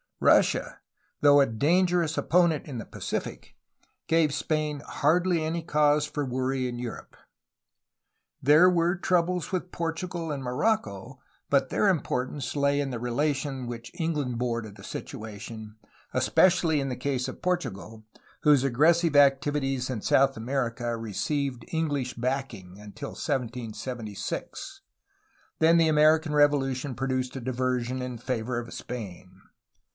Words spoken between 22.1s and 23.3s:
backing until